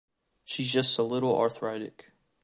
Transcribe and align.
She's 0.45 0.73
just 0.73 0.97
a 0.97 1.03
little 1.03 1.37
arthritic. 1.39 2.09